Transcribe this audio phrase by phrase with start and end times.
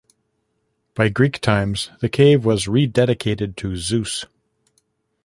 [0.95, 4.25] By Greek times the cave was rededicated to Zeus.